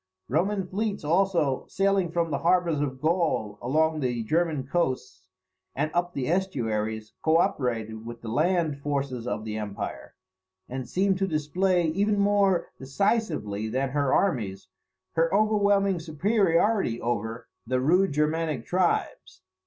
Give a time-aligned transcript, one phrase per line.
[0.27, 5.27] Roman fleets also, sailing from the harbours of Gaul along the German coasts,
[5.75, 10.15] and up the estuaries, co operated with the land forces of the empire;
[10.67, 14.69] and seemed to display, even more decisively than her armies,
[15.11, 19.43] her overwhelming superiority over the rude Germanic tribes.